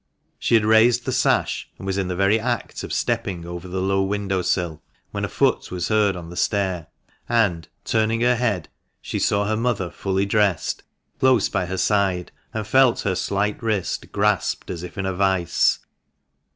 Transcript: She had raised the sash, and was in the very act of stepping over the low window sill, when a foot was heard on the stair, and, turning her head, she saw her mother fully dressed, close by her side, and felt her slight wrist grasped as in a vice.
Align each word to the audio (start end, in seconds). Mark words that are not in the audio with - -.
She 0.39 0.55
had 0.55 0.65
raised 0.65 1.05
the 1.05 1.11
sash, 1.11 1.69
and 1.77 1.85
was 1.85 1.95
in 1.95 2.07
the 2.07 2.15
very 2.15 2.39
act 2.39 2.83
of 2.83 2.91
stepping 2.91 3.45
over 3.45 3.67
the 3.67 3.79
low 3.83 4.01
window 4.01 4.41
sill, 4.41 4.81
when 5.11 5.23
a 5.23 5.27
foot 5.29 5.69
was 5.69 5.89
heard 5.89 6.15
on 6.15 6.31
the 6.31 6.35
stair, 6.35 6.87
and, 7.29 7.67
turning 7.85 8.21
her 8.21 8.35
head, 8.35 8.67
she 8.99 9.19
saw 9.19 9.45
her 9.45 9.55
mother 9.55 9.91
fully 9.91 10.25
dressed, 10.25 10.81
close 11.19 11.49
by 11.49 11.67
her 11.67 11.77
side, 11.77 12.31
and 12.51 12.65
felt 12.65 13.01
her 13.01 13.13
slight 13.13 13.61
wrist 13.61 14.11
grasped 14.11 14.71
as 14.71 14.81
in 14.83 15.05
a 15.05 15.13
vice. 15.13 15.77